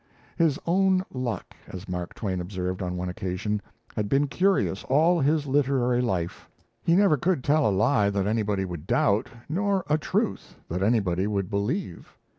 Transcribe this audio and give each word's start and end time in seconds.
His 0.35 0.57
own 0.65 1.03
luck, 1.13 1.55
as 1.67 1.87
Mark 1.87 2.15
Twain 2.15 2.41
observed 2.41 2.81
on 2.81 2.97
one 2.97 3.07
occasion, 3.07 3.61
had 3.95 4.09
been 4.09 4.27
curious 4.27 4.83
all 4.85 5.19
his 5.19 5.45
literary 5.45 6.01
life. 6.01 6.49
He 6.83 6.95
never 6.95 7.17
could 7.17 7.43
tell 7.43 7.67
a 7.67 7.69
lie 7.69 8.09
that 8.09 8.25
anybody 8.25 8.65
would 8.65 8.87
doubt, 8.87 9.29
nor 9.47 9.83
a 9.87 9.99
truth 9.99 10.55
that 10.69 10.81
anybody 10.81 11.27
would 11.27 11.51
believe. 11.51 12.17